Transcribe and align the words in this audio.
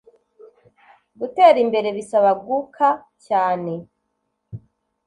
gutera 1.19 1.57
imbere 1.65 1.87
bisaba 1.97 2.31
guka 2.45 2.89
cyane 3.25 3.73